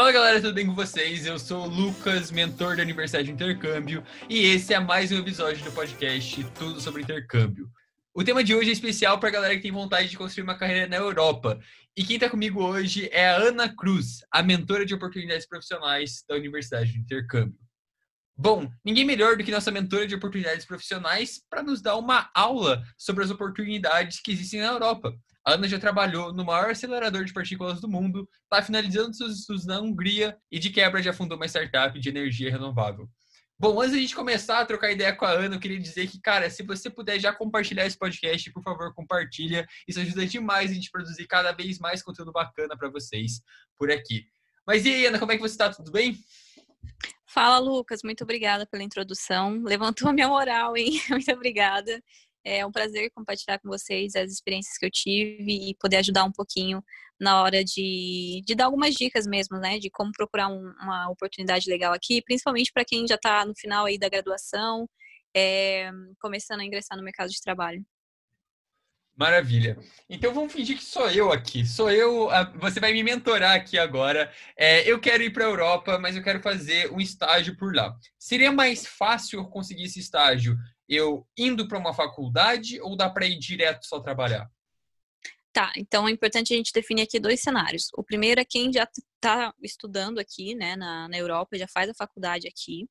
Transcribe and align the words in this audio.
Fala 0.00 0.12
galera, 0.12 0.40
tudo 0.40 0.54
bem 0.54 0.66
com 0.66 0.74
vocês? 0.74 1.26
Eu 1.26 1.38
sou 1.38 1.66
o 1.66 1.68
Lucas, 1.68 2.30
mentor 2.30 2.74
da 2.74 2.82
Universidade 2.82 3.26
de 3.26 3.32
Intercâmbio, 3.34 4.02
e 4.30 4.46
esse 4.46 4.72
é 4.72 4.80
mais 4.80 5.12
um 5.12 5.18
episódio 5.18 5.62
do 5.62 5.70
podcast 5.72 6.42
Tudo 6.58 6.80
sobre 6.80 7.02
Intercâmbio. 7.02 7.68
O 8.14 8.24
tema 8.24 8.42
de 8.42 8.54
hoje 8.54 8.70
é 8.70 8.72
especial 8.72 9.20
para 9.20 9.28
a 9.28 9.32
galera 9.32 9.54
que 9.54 9.60
tem 9.60 9.70
vontade 9.70 10.08
de 10.08 10.16
construir 10.16 10.44
uma 10.44 10.56
carreira 10.56 10.88
na 10.88 10.96
Europa. 10.96 11.60
E 11.94 12.02
quem 12.02 12.16
está 12.16 12.30
comigo 12.30 12.64
hoje 12.64 13.10
é 13.12 13.28
a 13.28 13.36
Ana 13.36 13.68
Cruz, 13.76 14.24
a 14.32 14.42
mentora 14.42 14.86
de 14.86 14.94
oportunidades 14.94 15.46
profissionais 15.46 16.24
da 16.26 16.34
Universidade 16.34 16.94
de 16.94 16.98
Intercâmbio. 16.98 17.60
Bom, 18.42 18.66
ninguém 18.82 19.04
melhor 19.04 19.36
do 19.36 19.44
que 19.44 19.50
nossa 19.50 19.70
mentora 19.70 20.06
de 20.06 20.14
oportunidades 20.14 20.64
profissionais 20.64 21.42
para 21.50 21.62
nos 21.62 21.82
dar 21.82 21.96
uma 21.96 22.30
aula 22.34 22.82
sobre 22.96 23.22
as 23.22 23.30
oportunidades 23.30 24.18
que 24.18 24.32
existem 24.32 24.60
na 24.60 24.68
Europa. 24.68 25.14
A 25.46 25.52
Ana 25.52 25.68
já 25.68 25.78
trabalhou 25.78 26.32
no 26.32 26.42
maior 26.42 26.70
acelerador 26.70 27.26
de 27.26 27.34
partículas 27.34 27.82
do 27.82 27.88
mundo, 27.88 28.26
está 28.44 28.62
finalizando 28.62 29.14
seus 29.14 29.40
estudos 29.40 29.66
na 29.66 29.78
Hungria 29.78 30.38
e 30.50 30.58
de 30.58 30.70
quebra 30.70 31.02
já 31.02 31.12
fundou 31.12 31.36
uma 31.36 31.44
startup 31.44 32.00
de 32.00 32.08
energia 32.08 32.50
renovável. 32.50 33.06
Bom, 33.58 33.78
antes 33.78 33.92
da 33.92 33.98
gente 33.98 34.16
começar 34.16 34.60
a 34.60 34.64
trocar 34.64 34.90
ideia 34.90 35.14
com 35.14 35.26
a 35.26 35.32
Ana, 35.32 35.56
eu 35.56 35.60
queria 35.60 35.78
dizer 35.78 36.08
que, 36.08 36.18
cara, 36.18 36.48
se 36.48 36.62
você 36.62 36.88
puder 36.88 37.20
já 37.20 37.34
compartilhar 37.34 37.84
esse 37.84 37.98
podcast, 37.98 38.50
por 38.52 38.62
favor, 38.62 38.94
compartilha. 38.94 39.66
Isso 39.86 40.00
ajuda 40.00 40.24
demais 40.24 40.70
a 40.70 40.74
gente 40.74 40.90
produzir 40.90 41.26
cada 41.26 41.52
vez 41.52 41.78
mais 41.78 42.02
conteúdo 42.02 42.32
bacana 42.32 42.74
para 42.74 42.88
vocês 42.88 43.42
por 43.76 43.90
aqui. 43.90 44.24
Mas 44.66 44.86
e 44.86 44.94
aí, 44.94 45.06
Ana, 45.06 45.18
como 45.18 45.30
é 45.30 45.36
que 45.36 45.42
você 45.42 45.52
está? 45.52 45.68
Tudo 45.68 45.92
bem? 45.92 46.16
Fala, 47.32 47.58
Lucas. 47.58 48.00
Muito 48.02 48.24
obrigada 48.24 48.66
pela 48.66 48.82
introdução. 48.82 49.62
Levantou 49.62 50.08
a 50.08 50.12
minha 50.12 50.26
moral, 50.26 50.76
hein? 50.76 50.90
Muito 51.08 51.30
obrigada. 51.32 52.02
É 52.44 52.66
um 52.66 52.72
prazer 52.72 53.10
compartilhar 53.12 53.58
com 53.60 53.68
vocês 53.68 54.16
as 54.16 54.32
experiências 54.32 54.76
que 54.76 54.84
eu 54.86 54.90
tive 54.90 55.70
e 55.70 55.76
poder 55.76 55.98
ajudar 55.98 56.24
um 56.24 56.32
pouquinho 56.32 56.82
na 57.20 57.40
hora 57.42 57.62
de, 57.62 58.42
de 58.44 58.54
dar 58.56 58.64
algumas 58.64 58.94
dicas 58.94 59.26
mesmo, 59.28 59.58
né? 59.58 59.78
De 59.78 59.88
como 59.90 60.10
procurar 60.12 60.48
um, 60.48 60.72
uma 60.82 61.08
oportunidade 61.08 61.70
legal 61.70 61.92
aqui, 61.92 62.20
principalmente 62.22 62.72
para 62.72 62.84
quem 62.84 63.06
já 63.06 63.14
está 63.14 63.44
no 63.46 63.54
final 63.56 63.86
aí 63.86 63.96
da 63.96 64.08
graduação, 64.08 64.88
é, 65.36 65.90
começando 66.20 66.60
a 66.60 66.64
ingressar 66.64 66.98
no 66.98 67.04
mercado 67.04 67.30
de 67.30 67.40
trabalho. 67.40 67.84
Maravilha. 69.20 69.76
Então 70.08 70.32
vamos 70.32 70.50
fingir 70.50 70.78
que 70.78 70.82
sou 70.82 71.10
eu 71.10 71.30
aqui. 71.30 71.66
Sou 71.66 71.90
eu. 71.90 72.30
Você 72.54 72.80
vai 72.80 72.90
me 72.94 73.02
mentorar 73.02 73.54
aqui 73.54 73.78
agora. 73.78 74.32
É, 74.56 74.90
eu 74.90 74.98
quero 74.98 75.22
ir 75.22 75.30
para 75.30 75.44
a 75.44 75.48
Europa, 75.48 75.98
mas 75.98 76.16
eu 76.16 76.22
quero 76.22 76.40
fazer 76.40 76.90
um 76.90 76.98
estágio 76.98 77.54
por 77.54 77.76
lá. 77.76 77.94
Seria 78.18 78.50
mais 78.50 78.86
fácil 78.86 79.44
conseguir 79.44 79.84
esse 79.84 80.00
estágio 80.00 80.56
eu 80.88 81.28
indo 81.36 81.68
para 81.68 81.78
uma 81.78 81.92
faculdade 81.92 82.80
ou 82.80 82.96
dá 82.96 83.10
para 83.10 83.26
ir 83.26 83.38
direto 83.38 83.84
só 83.84 84.00
trabalhar? 84.00 84.50
Tá, 85.52 85.70
então 85.76 86.08
é 86.08 86.10
importante 86.10 86.54
a 86.54 86.56
gente 86.56 86.72
definir 86.72 87.02
aqui 87.02 87.20
dois 87.20 87.42
cenários. 87.42 87.90
O 87.94 88.02
primeiro 88.02 88.40
é 88.40 88.44
quem 88.44 88.72
já 88.72 88.88
está 89.16 89.52
estudando 89.62 90.18
aqui, 90.18 90.54
né, 90.54 90.76
na, 90.76 91.08
na 91.08 91.18
Europa, 91.18 91.58
já 91.58 91.68
faz 91.68 91.90
a 91.90 91.94
faculdade 91.94 92.48
aqui. 92.48 92.88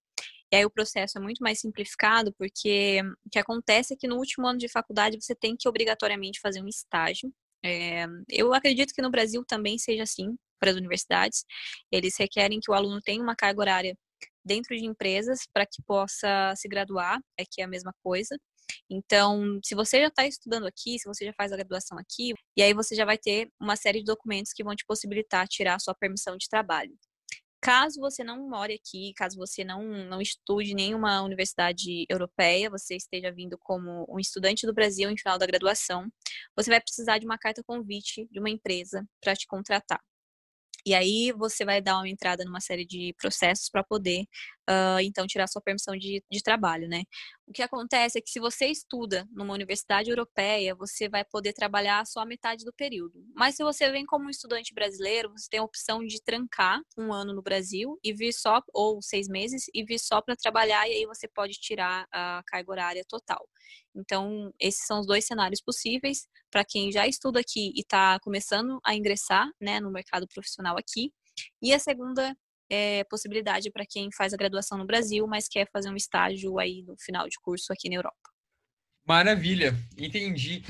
E 0.51 0.55
aí 0.55 0.65
o 0.65 0.69
processo 0.69 1.17
é 1.17 1.21
muito 1.21 1.39
mais 1.43 1.59
simplificado, 1.59 2.33
porque 2.37 3.01
o 3.25 3.29
que 3.29 3.39
acontece 3.39 3.93
é 3.93 3.97
que 3.97 4.07
no 4.07 4.17
último 4.17 4.47
ano 4.47 4.57
de 4.57 4.67
faculdade 4.67 5.17
você 5.21 5.35
tem 5.35 5.55
que 5.57 5.69
obrigatoriamente 5.69 6.39
fazer 6.39 6.61
um 6.61 6.67
estágio. 6.67 7.31
É, 7.63 8.05
eu 8.29 8.53
acredito 8.53 8.93
que 8.93 9.01
no 9.01 9.11
Brasil 9.11 9.43
também 9.45 9.77
seja 9.77 10.03
assim 10.03 10.35
para 10.59 10.71
as 10.71 10.77
universidades. 10.77 11.45
Eles 11.91 12.15
requerem 12.17 12.59
que 12.59 12.71
o 12.71 12.73
aluno 12.73 12.99
tenha 13.01 13.21
uma 13.21 13.35
carga 13.35 13.61
horária 13.61 13.97
dentro 14.43 14.75
de 14.75 14.85
empresas 14.85 15.41
para 15.53 15.65
que 15.65 15.81
possa 15.85 16.53
se 16.55 16.67
graduar, 16.67 17.19
é 17.37 17.43
que 17.49 17.61
é 17.61 17.65
a 17.65 17.67
mesma 17.67 17.93
coisa. 18.03 18.35
Então, 18.89 19.59
se 19.63 19.75
você 19.75 20.01
já 20.01 20.07
está 20.07 20.25
estudando 20.27 20.67
aqui, 20.67 20.99
se 20.99 21.07
você 21.07 21.25
já 21.25 21.33
faz 21.33 21.51
a 21.51 21.57
graduação 21.57 21.97
aqui, 21.97 22.33
e 22.57 22.61
aí 22.61 22.73
você 22.73 22.95
já 22.95 23.05
vai 23.05 23.17
ter 23.17 23.49
uma 23.59 23.75
série 23.75 23.99
de 23.99 24.05
documentos 24.05 24.53
que 24.53 24.63
vão 24.63 24.75
te 24.75 24.85
possibilitar 24.85 25.47
tirar 25.47 25.75
a 25.75 25.79
sua 25.79 25.95
permissão 25.95 26.37
de 26.37 26.47
trabalho. 26.49 26.93
Caso 27.61 27.99
você 27.99 28.23
não 28.23 28.49
more 28.49 28.73
aqui, 28.73 29.13
caso 29.15 29.35
você 29.37 29.65
não, 29.65 29.83
não 30.05 30.21
estude 30.21 30.73
nenhuma 30.73 31.21
universidade 31.21 32.05
europeia, 32.09 32.69
você 32.69 32.95
esteja 32.95 33.31
vindo 33.33 33.57
como 33.57 34.05
um 34.09 34.17
estudante 34.17 34.65
do 34.65 34.73
Brasil 34.73 35.09
em 35.09 35.17
final 35.17 35.37
da 35.37 35.45
graduação, 35.45 36.09
você 36.55 36.69
vai 36.69 36.79
precisar 36.79 37.17
de 37.17 37.25
uma 37.25 37.37
carta 37.37 37.61
convite 37.65 38.27
de 38.31 38.39
uma 38.39 38.49
empresa 38.49 39.05
para 39.21 39.35
te 39.35 39.45
contratar. 39.45 39.99
E 40.85 40.93
aí 40.95 41.33
você 41.33 41.65
vai 41.65 41.81
dar 41.81 41.97
uma 41.97 42.07
entrada 42.07 42.45
numa 42.45 42.61
série 42.61 42.85
de 42.85 43.13
processos 43.17 43.69
para 43.69 43.83
poder, 43.83 44.25
uh, 44.69 44.99
então, 45.01 45.25
tirar 45.25 45.47
sua 45.47 45.61
permissão 45.61 45.95
de, 45.97 46.23
de 46.31 46.43
trabalho, 46.43 46.87
né? 46.87 47.03
O 47.47 47.51
que 47.51 47.63
acontece 47.63 48.19
é 48.19 48.21
que 48.21 48.29
se 48.29 48.39
você 48.39 48.67
estuda 48.67 49.27
numa 49.31 49.53
universidade 49.53 50.09
europeia, 50.09 50.75
você 50.75 51.09
vai 51.09 51.25
poder 51.25 51.53
trabalhar 51.53 52.05
só 52.05 52.19
a 52.19 52.25
metade 52.25 52.63
do 52.63 52.71
período. 52.73 53.25
Mas 53.35 53.55
se 53.55 53.63
você 53.63 53.91
vem 53.91 54.05
como 54.05 54.29
estudante 54.29 54.73
brasileiro, 54.73 55.31
você 55.31 55.47
tem 55.49 55.59
a 55.59 55.63
opção 55.63 56.05
de 56.05 56.21
trancar 56.23 56.79
um 56.97 57.11
ano 57.11 57.33
no 57.33 57.41
Brasil 57.41 57.97
e 58.03 58.13
vir 58.13 58.31
só, 58.33 58.61
ou 58.73 59.01
seis 59.01 59.27
meses, 59.27 59.65
e 59.73 59.83
vir 59.83 59.99
só 59.99 60.21
para 60.21 60.35
trabalhar, 60.35 60.87
e 60.87 60.93
aí 60.93 61.05
você 61.05 61.27
pode 61.27 61.53
tirar 61.53 62.05
a 62.11 62.43
carga 62.45 62.71
horária 62.71 63.03
total. 63.07 63.47
Então, 63.95 64.53
esses 64.59 64.85
são 64.85 64.99
os 64.99 65.07
dois 65.07 65.25
cenários 65.25 65.61
possíveis 65.61 66.27
para 66.51 66.63
quem 66.63 66.91
já 66.91 67.07
estuda 67.07 67.39
aqui 67.39 67.71
e 67.75 67.81
está 67.81 68.19
começando 68.19 68.79
a 68.85 68.95
ingressar 68.95 69.49
né, 69.59 69.79
no 69.79 69.91
mercado 69.91 70.27
profissional 70.27 70.77
aqui. 70.77 71.11
E 71.61 71.73
a 71.73 71.79
segunda 71.79 72.35
é, 72.69 73.03
possibilidade 73.05 73.71
para 73.71 73.85
quem 73.85 74.09
faz 74.11 74.33
a 74.33 74.37
graduação 74.37 74.77
no 74.77 74.85
Brasil, 74.85 75.25
mas 75.27 75.47
quer 75.47 75.67
fazer 75.71 75.89
um 75.89 75.95
estágio 75.95 76.59
aí 76.59 76.83
no 76.83 76.95
final 76.99 77.27
de 77.27 77.37
curso 77.41 77.73
aqui 77.73 77.89
na 77.89 77.95
Europa. 77.95 78.15
Maravilha, 79.07 79.73
entendi. 79.97 80.63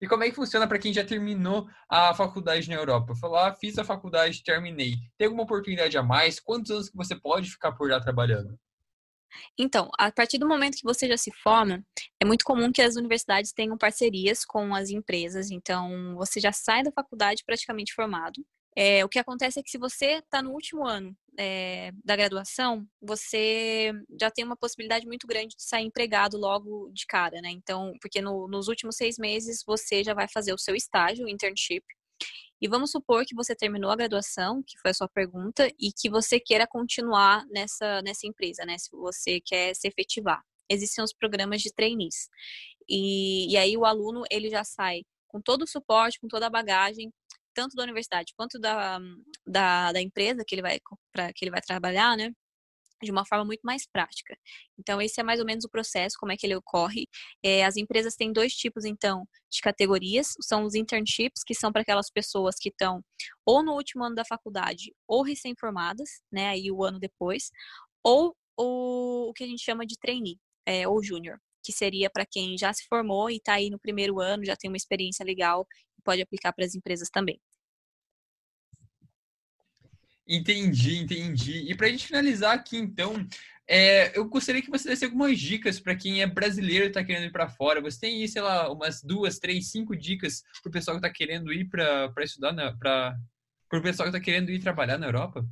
E 0.00 0.06
como 0.06 0.24
é 0.24 0.28
que 0.28 0.34
funciona 0.34 0.66
para 0.66 0.78
quem 0.78 0.92
já 0.92 1.04
terminou 1.04 1.68
a 1.88 2.14
faculdade 2.14 2.68
na 2.68 2.74
Europa? 2.74 3.14
Falar, 3.14 3.48
ah, 3.48 3.54
fiz 3.54 3.78
a 3.78 3.84
faculdade, 3.84 4.42
terminei. 4.42 4.96
Tem 5.16 5.26
alguma 5.26 5.44
oportunidade 5.44 5.96
a 5.96 6.02
mais? 6.02 6.40
Quantos 6.40 6.70
anos 6.70 6.90
que 6.90 6.96
você 6.96 7.14
pode 7.14 7.50
ficar 7.50 7.72
por 7.72 7.90
lá 7.90 8.00
trabalhando? 8.00 8.58
Então, 9.58 9.90
a 9.98 10.12
partir 10.12 10.38
do 10.38 10.46
momento 10.46 10.76
que 10.76 10.84
você 10.84 11.08
já 11.08 11.16
se 11.16 11.32
forma, 11.42 11.84
é 12.20 12.24
muito 12.24 12.44
comum 12.44 12.70
que 12.70 12.82
as 12.82 12.96
universidades 12.96 13.52
tenham 13.52 13.76
parcerias 13.76 14.44
com 14.44 14.74
as 14.74 14.90
empresas. 14.90 15.50
Então, 15.50 16.14
você 16.16 16.40
já 16.40 16.52
sai 16.52 16.82
da 16.82 16.92
faculdade 16.92 17.42
praticamente 17.44 17.94
formado. 17.94 18.44
É, 18.76 19.04
o 19.04 19.08
que 19.08 19.18
acontece 19.18 19.60
é 19.60 19.62
que 19.62 19.70
se 19.70 19.78
você 19.78 20.18
está 20.18 20.42
no 20.42 20.50
último 20.50 20.86
ano 20.86 21.16
é, 21.38 21.92
da 22.04 22.16
graduação, 22.16 22.86
você 23.00 23.92
já 24.20 24.30
tem 24.30 24.44
uma 24.44 24.56
possibilidade 24.56 25.06
muito 25.06 25.26
grande 25.26 25.56
de 25.56 25.62
sair 25.62 25.84
empregado 25.84 26.36
logo 26.36 26.90
de 26.92 27.06
cara, 27.06 27.40
né? 27.40 27.50
Então, 27.50 27.92
porque 28.00 28.20
no, 28.20 28.48
nos 28.48 28.68
últimos 28.68 28.96
seis 28.96 29.18
meses 29.18 29.62
você 29.66 30.02
já 30.04 30.14
vai 30.14 30.28
fazer 30.28 30.52
o 30.52 30.58
seu 30.58 30.74
estágio, 30.74 31.26
o 31.26 31.28
internship, 31.28 31.84
e 32.60 32.68
vamos 32.68 32.90
supor 32.90 33.24
que 33.26 33.34
você 33.34 33.54
terminou 33.54 33.90
a 33.90 33.96
graduação, 33.96 34.62
que 34.66 34.78
foi 34.78 34.90
a 34.90 34.94
sua 34.94 35.08
pergunta, 35.08 35.68
e 35.78 35.92
que 35.92 36.08
você 36.08 36.40
queira 36.40 36.66
continuar 36.66 37.44
nessa, 37.50 38.00
nessa 38.02 38.26
empresa, 38.26 38.64
né? 38.64 38.78
Se 38.78 38.90
você 38.90 39.40
quer 39.40 39.74
se 39.74 39.86
efetivar. 39.86 40.42
Existem 40.68 41.04
os 41.04 41.12
programas 41.12 41.60
de 41.60 41.72
trainees. 41.72 42.28
E, 42.88 43.52
e 43.52 43.56
aí 43.56 43.76
o 43.76 43.84
aluno, 43.84 44.22
ele 44.30 44.48
já 44.48 44.64
sai 44.64 45.02
com 45.28 45.40
todo 45.40 45.62
o 45.62 45.66
suporte, 45.66 46.18
com 46.20 46.28
toda 46.28 46.46
a 46.46 46.50
bagagem, 46.50 47.12
tanto 47.54 47.76
da 47.76 47.82
universidade 47.82 48.32
quanto 48.36 48.58
da, 48.58 48.98
da, 49.46 49.92
da 49.92 50.00
empresa 50.00 50.44
que 50.46 50.54
ele 50.54 50.62
vai 50.62 50.78
para 51.12 51.32
que 51.32 51.44
ele 51.44 51.50
vai 51.50 51.60
trabalhar, 51.60 52.16
né? 52.16 52.30
De 53.02 53.10
uma 53.10 53.26
forma 53.26 53.44
muito 53.44 53.60
mais 53.62 53.86
prática. 53.86 54.36
Então, 54.78 55.00
esse 55.00 55.20
é 55.20 55.24
mais 55.24 55.40
ou 55.40 55.46
menos 55.46 55.64
o 55.64 55.68
processo, 55.68 56.16
como 56.18 56.32
é 56.32 56.36
que 56.36 56.46
ele 56.46 56.56
ocorre. 56.56 57.06
É, 57.42 57.64
as 57.64 57.76
empresas 57.76 58.14
têm 58.14 58.32
dois 58.32 58.54
tipos, 58.54 58.84
então, 58.84 59.26
de 59.50 59.60
categorias. 59.60 60.28
São 60.40 60.64
os 60.64 60.74
internships, 60.74 61.42
que 61.44 61.54
são 61.54 61.72
para 61.72 61.82
aquelas 61.82 62.10
pessoas 62.10 62.56
que 62.58 62.70
estão 62.70 63.02
ou 63.44 63.62
no 63.62 63.72
último 63.74 64.04
ano 64.04 64.14
da 64.14 64.24
faculdade 64.24 64.94
ou 65.08 65.22
recém-formadas, 65.22 66.08
né? 66.32 66.48
Aí 66.48 66.70
o 66.70 66.82
ano 66.84 66.98
depois. 66.98 67.50
Ou 68.02 68.34
o, 68.58 69.30
o 69.30 69.32
que 69.34 69.44
a 69.44 69.46
gente 69.46 69.62
chama 69.62 69.84
de 69.86 69.98
trainee, 69.98 70.38
é, 70.66 70.88
ou 70.88 71.02
júnior, 71.02 71.38
que 71.64 71.72
seria 71.72 72.10
para 72.10 72.26
quem 72.26 72.56
já 72.58 72.72
se 72.72 72.86
formou 72.88 73.30
e 73.30 73.36
está 73.36 73.54
aí 73.54 73.70
no 73.70 73.78
primeiro 73.78 74.20
ano, 74.20 74.44
já 74.44 74.54
tem 74.56 74.70
uma 74.70 74.76
experiência 74.76 75.24
legal 75.24 75.66
pode 76.04 76.22
aplicar 76.22 76.52
para 76.52 76.64
as 76.64 76.74
empresas 76.74 77.08
também. 77.10 77.40
Entendi, 80.26 80.98
entendi. 80.98 81.70
E 81.70 81.74
para 81.74 81.86
a 81.86 81.90
gente 81.90 82.06
finalizar 82.06 82.54
aqui, 82.54 82.78
então, 82.78 83.26
é, 83.68 84.16
eu 84.16 84.26
gostaria 84.26 84.62
que 84.62 84.70
você 84.70 84.88
desse 84.88 85.04
algumas 85.04 85.38
dicas 85.38 85.80
para 85.80 85.94
quem 85.94 86.22
é 86.22 86.26
brasileiro 86.26 86.84
e 86.84 86.88
está 86.88 87.04
querendo 87.04 87.26
ir 87.26 87.32
para 87.32 87.48
fora. 87.48 87.80
Você 87.80 88.00
tem 88.00 88.26
sei 88.26 88.42
lá, 88.42 88.70
umas 88.70 89.02
duas, 89.02 89.38
três, 89.38 89.70
cinco 89.70 89.96
dicas 89.96 90.42
para 90.62 90.70
o 90.70 90.72
pessoal 90.72 90.96
que 90.98 91.06
está 91.06 91.14
querendo 91.14 91.52
ir 91.52 91.68
para 91.68 92.12
estudar, 92.22 92.54
para 92.78 93.18
o 93.72 93.82
pessoal 93.82 94.10
que 94.10 94.16
está 94.16 94.24
querendo 94.24 94.50
ir 94.50 94.60
trabalhar 94.60 94.98
na 94.98 95.06
Europa? 95.06 95.46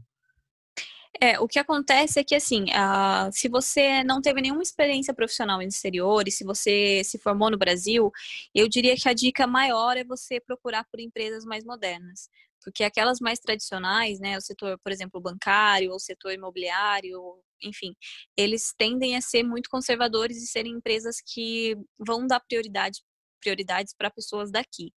É, 1.23 1.39
o 1.39 1.47
que 1.47 1.61
acontece 1.61 2.19
é 2.19 2.25
que, 2.25 2.35
assim, 2.35 2.65
uh, 2.65 3.31
se 3.33 3.49
você 3.49 4.03
não 4.03 4.21
teve 4.21 4.41
nenhuma 4.41 4.61
experiência 4.61 5.15
profissional 5.15 5.59
no 5.59 5.63
exterior 5.63 6.27
e 6.27 6.33
se 6.33 6.43
você 6.43 7.05
se 7.05 7.17
formou 7.17 7.49
no 7.49 7.57
Brasil, 7.57 8.11
eu 8.53 8.69
diria 8.69 8.97
que 8.97 9.09
a 9.09 9.13
dica 9.13 9.47
maior 9.47 9.97
é 9.97 10.03
você 10.03 10.41
procurar 10.41 10.85
por 10.91 10.99
empresas 10.99 11.45
mais 11.45 11.65
modernas. 11.65 12.29
Porque 12.65 12.83
aquelas 12.83 13.21
mais 13.21 13.39
tradicionais, 13.39 14.19
né, 14.19 14.37
o 14.37 14.41
setor, 14.41 14.77
por 14.83 14.91
exemplo, 14.91 15.21
bancário 15.21 15.93
ou 15.93 16.01
setor 16.01 16.33
imobiliário, 16.33 17.21
enfim, 17.63 17.95
eles 18.37 18.75
tendem 18.77 19.17
a 19.17 19.21
ser 19.21 19.45
muito 19.45 19.71
conservadores 19.71 20.39
e 20.39 20.49
serem 20.49 20.73
empresas 20.75 21.19
que 21.25 21.77
vão 22.05 22.27
dar 22.27 22.41
prioridade, 22.41 22.99
prioridades 23.41 23.95
para 23.97 24.11
pessoas 24.11 24.51
daqui. 24.51 24.93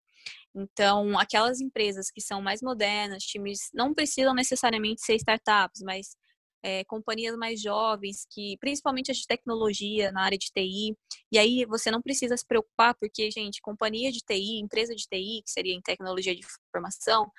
Então, 0.56 1.20
aquelas 1.20 1.60
empresas 1.60 2.10
que 2.10 2.22
são 2.22 2.42
mais 2.42 2.62
modernas, 2.62 3.24
times 3.24 3.70
não 3.74 3.94
precisam 3.94 4.34
necessariamente 4.34 5.02
ser 5.02 5.16
startups, 5.16 5.82
mas 5.84 6.16
é, 6.64 6.84
companhias 6.86 7.36
mais 7.38 7.62
jovens, 7.62 8.26
que 8.32 8.58
principalmente 8.60 9.12
as 9.12 9.18
de 9.18 9.28
tecnologia 9.28 10.12
na 10.12 10.24
área 10.24 10.38
de 10.38 10.48
TI. 10.52 10.98
E 11.32 11.38
aí 11.38 11.66
você 11.66 11.92
não 11.92 12.02
precisa 12.02 12.36
se 12.38 12.46
preocupar, 12.48 12.96
porque, 13.00 13.30
gente, 13.32 13.62
companhia 13.62 14.12
de 14.12 14.20
TI, 14.20 14.60
empresa 14.60 14.96
de 14.96 15.04
TI, 15.08 15.44
que 15.44 15.52
seria 15.52 15.76
em 15.76 15.82
tecnologia 15.82 16.34
de 16.34 16.42
informação, 16.70 17.32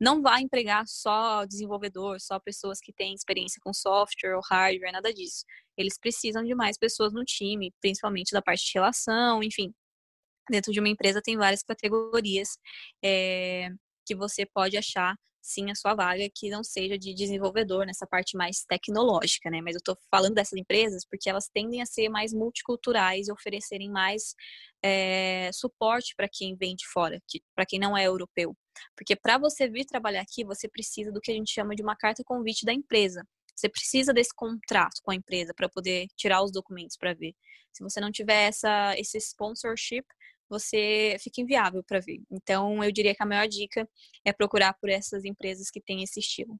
não 0.00 0.22
vai 0.22 0.42
empregar 0.42 0.84
só 0.88 1.44
desenvolvedor, 1.44 2.20
só 2.20 2.40
pessoas 2.40 2.80
que 2.80 2.92
têm 2.92 3.14
experiência 3.14 3.60
com 3.62 3.72
software 3.74 4.34
ou 4.34 4.42
hardware, 4.50 4.92
nada 4.92 5.12
disso. 5.12 5.44
Eles 5.76 5.98
precisam 5.98 6.42
de 6.42 6.54
mais 6.54 6.78
pessoas 6.78 7.12
no 7.12 7.24
time, 7.24 7.72
principalmente 7.82 8.32
da 8.32 8.40
parte 8.42 8.64
de 8.64 8.72
relação, 8.74 9.42
enfim. 9.42 9.74
Dentro 10.50 10.72
de 10.72 10.80
uma 10.80 10.88
empresa 10.88 11.22
tem 11.22 11.36
várias 11.36 11.62
categorias 11.62 12.58
é, 13.04 13.68
que 14.04 14.14
você 14.14 14.44
pode 14.44 14.76
achar 14.76 15.14
sim 15.42 15.70
a 15.70 15.74
sua 15.74 15.94
vaga 15.94 16.28
que 16.34 16.50
não 16.50 16.62
seja 16.62 16.98
de 16.98 17.14
desenvolvedor 17.14 17.86
nessa 17.86 18.06
parte 18.06 18.36
mais 18.36 18.64
tecnológica, 18.68 19.50
né? 19.50 19.60
Mas 19.62 19.74
eu 19.74 19.78
estou 19.78 19.96
falando 20.10 20.34
dessas 20.34 20.58
empresas 20.58 21.04
porque 21.08 21.30
elas 21.30 21.48
tendem 21.48 21.80
a 21.80 21.86
ser 21.86 22.08
mais 22.08 22.32
multiculturais 22.32 23.28
e 23.28 23.32
oferecerem 23.32 23.90
mais 23.90 24.34
é, 24.82 25.50
suporte 25.52 26.14
para 26.16 26.28
quem 26.30 26.56
vem 26.56 26.74
de 26.76 26.86
fora, 26.88 27.18
para 27.54 27.66
quem 27.66 27.78
não 27.78 27.96
é 27.96 28.06
europeu. 28.06 28.54
Porque 28.96 29.16
para 29.16 29.38
você 29.38 29.68
vir 29.68 29.84
trabalhar 29.84 30.20
aqui, 30.20 30.44
você 30.44 30.68
precisa 30.68 31.10
do 31.10 31.20
que 31.20 31.30
a 31.30 31.34
gente 31.34 31.52
chama 31.52 31.74
de 31.74 31.82
uma 31.82 31.96
carta 31.96 32.22
convite 32.24 32.64
da 32.64 32.72
empresa. 32.72 33.26
Você 33.56 33.68
precisa 33.68 34.12
desse 34.12 34.34
contrato 34.34 35.00
com 35.02 35.10
a 35.10 35.14
empresa 35.14 35.52
para 35.54 35.68
poder 35.68 36.06
tirar 36.16 36.42
os 36.42 36.52
documentos 36.52 36.96
para 36.96 37.14
ver. 37.14 37.34
Se 37.72 37.82
você 37.82 38.00
não 38.00 38.10
tiver 38.10 38.48
essa, 38.48 38.94
esse 38.98 39.18
sponsorship, 39.18 40.04
você 40.50 41.16
fica 41.20 41.40
inviável 41.40 41.82
para 41.84 42.00
ver. 42.00 42.20
Então, 42.30 42.82
eu 42.82 42.90
diria 42.90 43.14
que 43.14 43.22
a 43.22 43.26
maior 43.26 43.46
dica 43.46 43.88
é 44.24 44.32
procurar 44.32 44.74
por 44.74 44.90
essas 44.90 45.24
empresas 45.24 45.70
que 45.70 45.80
têm 45.80 46.02
esse 46.02 46.18
estilo. 46.18 46.58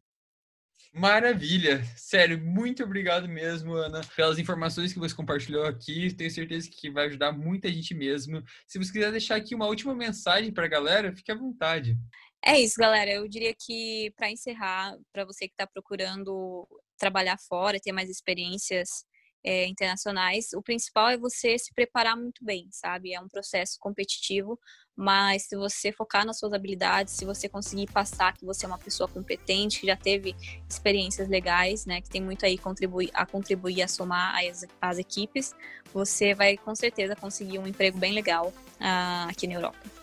Maravilha! 0.92 1.84
Sério, 1.96 2.40
muito 2.42 2.82
obrigado 2.82 3.28
mesmo, 3.28 3.74
Ana, 3.74 4.00
pelas 4.16 4.38
informações 4.38 4.92
que 4.92 4.98
você 4.98 5.14
compartilhou 5.14 5.64
aqui. 5.64 6.12
Tenho 6.14 6.30
certeza 6.30 6.68
que 6.68 6.90
vai 6.90 7.06
ajudar 7.06 7.30
muita 7.32 7.72
gente 7.72 7.94
mesmo. 7.94 8.42
Se 8.66 8.78
você 8.78 8.92
quiser 8.92 9.10
deixar 9.10 9.36
aqui 9.36 9.54
uma 9.54 9.66
última 9.66 9.94
mensagem 9.94 10.52
para 10.52 10.64
a 10.64 10.68
galera, 10.68 11.14
fique 11.14 11.30
à 11.30 11.36
vontade. 11.36 11.96
É 12.44 12.58
isso, 12.58 12.74
galera. 12.76 13.10
Eu 13.10 13.28
diria 13.28 13.54
que, 13.54 14.12
para 14.16 14.30
encerrar, 14.30 14.96
para 15.12 15.24
você 15.24 15.46
que 15.46 15.54
está 15.54 15.66
procurando 15.66 16.66
trabalhar 16.98 17.38
fora, 17.38 17.78
ter 17.78 17.92
mais 17.92 18.10
experiências 18.10 19.04
é, 19.44 19.66
internacionais, 19.66 20.52
o 20.54 20.62
principal 20.62 21.08
é 21.08 21.18
você 21.18 21.58
se 21.58 21.72
preparar 21.74 22.16
muito 22.16 22.44
bem, 22.44 22.68
sabe? 22.70 23.14
É 23.14 23.20
um 23.20 23.28
processo 23.28 23.76
competitivo, 23.80 24.58
mas 24.96 25.44
se 25.44 25.56
você 25.56 25.90
focar 25.92 26.26
nas 26.26 26.38
suas 26.38 26.52
habilidades, 26.52 27.14
se 27.14 27.24
você 27.24 27.48
conseguir 27.48 27.90
passar 27.90 28.34
que 28.34 28.44
você 28.44 28.66
é 28.66 28.68
uma 28.68 28.78
pessoa 28.78 29.08
competente, 29.08 29.80
que 29.80 29.86
já 29.86 29.96
teve 29.96 30.34
experiências 30.68 31.28
legais, 31.28 31.86
né, 31.86 32.00
que 32.00 32.10
tem 32.10 32.20
muito 32.20 32.44
aí 32.44 32.58
contribuir, 32.58 33.10
a 33.14 33.24
contribuir, 33.24 33.82
a 33.82 33.88
somar 33.88 34.34
as, 34.44 34.66
as 34.80 34.98
equipes, 34.98 35.54
você 35.92 36.34
vai 36.34 36.56
com 36.56 36.74
certeza 36.74 37.16
conseguir 37.16 37.58
um 37.58 37.66
emprego 37.66 37.98
bem 37.98 38.12
legal 38.12 38.48
uh, 38.48 39.30
aqui 39.30 39.46
na 39.46 39.54
Europa. 39.54 39.99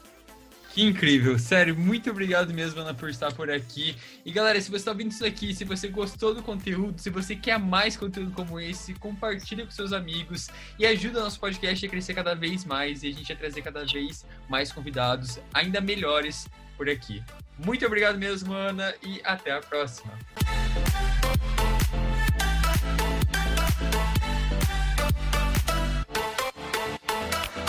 Que 0.74 0.84
incrível, 0.84 1.40
sério, 1.40 1.76
muito 1.76 2.10
obrigado 2.10 2.54
mesmo, 2.54 2.82
Ana, 2.82 2.94
por 2.94 3.10
estar 3.10 3.34
por 3.34 3.50
aqui. 3.50 3.96
E 4.24 4.32
galera, 4.32 4.62
se 4.62 4.70
você 4.70 4.78
está 4.78 4.92
ouvindo 4.92 5.12
isso 5.12 5.26
aqui, 5.26 5.54
se 5.54 5.64
você 5.64 5.88
gostou 5.88 6.36
do 6.36 6.44
conteúdo, 6.44 7.02
se 7.02 7.10
você 7.10 7.36
quer 7.36 7.58
mais 7.58 7.98
conteúdo 7.98 8.32
como 8.32 8.60
esse, 8.60 8.94
compartilhe 8.94 9.66
com 9.66 9.72
seus 9.72 9.92
amigos 9.92 10.50
e 10.78 10.86
ajuda 10.86 11.20
o 11.20 11.24
nosso 11.24 11.40
podcast 11.40 11.84
a 11.84 11.90
crescer 11.90 12.14
cada 12.14 12.36
vez 12.36 12.64
mais 12.64 13.02
e 13.02 13.08
a 13.08 13.12
gente 13.12 13.34
a 13.34 13.36
trazer 13.36 13.62
cada 13.64 13.86
vez 13.86 14.26
mais 14.48 14.72
convidados 14.72 15.40
ainda 15.54 15.82
melhores 15.82 16.48
por 16.76 16.88
aqui. 16.88 17.24
Muito 17.58 17.84
obrigado 17.86 18.20
mesmo, 18.20 18.54
Ana, 18.54 18.94
e 19.02 19.20
até 19.24 19.52
a 19.52 19.60
próxima. 19.60 20.14